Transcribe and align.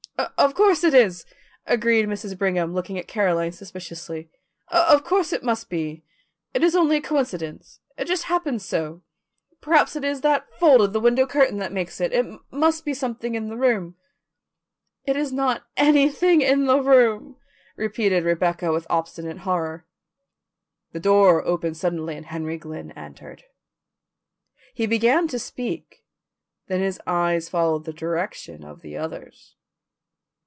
"Of 0.37 0.53
course, 0.53 0.83
it 0.83 0.93
is," 0.93 1.25
agreed 1.65 2.07
Mrs. 2.07 2.37
Brigham, 2.37 2.75
looking 2.75 2.97
at 2.99 3.07
Caroline 3.07 3.51
suspiciously. 3.53 4.29
"Of 4.67 5.03
course 5.03 5.33
it 5.33 5.41
must 5.43 5.67
be. 5.67 6.03
It 6.53 6.63
is 6.63 6.75
only 6.75 6.97
a 6.97 7.01
coincidence. 7.01 7.79
It 7.97 8.05
just 8.05 8.23
happens 8.25 8.63
so. 8.63 9.01
Perhaps 9.61 9.95
it 9.95 10.03
is 10.03 10.21
that 10.21 10.47
fold 10.59 10.81
of 10.81 10.93
the 10.93 10.99
window 10.99 11.25
curtain 11.25 11.57
that 11.57 11.71
makes 11.73 11.99
it. 11.99 12.13
It 12.13 12.27
must 12.51 12.85
be 12.85 12.93
something 12.93 13.33
in 13.33 13.47
the 13.49 13.57
room." 13.57 13.95
"It 15.05 15.15
is 15.17 15.33
not 15.33 15.63
anything 15.75 16.41
in 16.41 16.65
the 16.65 16.79
room," 16.83 17.37
repeated 17.75 18.23
Rebecca 18.23 18.71
with 18.71 18.85
obstinate 18.91 19.39
horror. 19.39 19.87
The 20.91 20.99
door 20.99 21.43
opened 21.45 21.77
suddenly 21.77 22.15
and 22.15 22.27
Henry 22.27 22.57
Glynn 22.59 22.91
entered. 22.91 23.43
He 24.75 24.85
began 24.85 25.27
to 25.29 25.39
speak, 25.39 26.03
then 26.67 26.79
his 26.79 27.01
eyes 27.07 27.49
followed 27.49 27.85
the 27.85 27.93
direction 27.93 28.63
of 28.63 28.81
the 28.83 28.97
others'. 28.97 29.55